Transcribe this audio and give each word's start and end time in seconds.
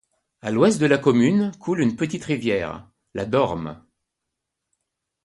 À 0.41 0.49
l'ouest 0.49 0.81
de 0.81 0.87
la 0.87 0.97
commune, 0.97 1.51
coule 1.59 1.79
une 1.79 1.95
petite 1.95 2.23
rivière, 2.25 2.89
la 3.13 3.27
Dorme. 3.27 3.83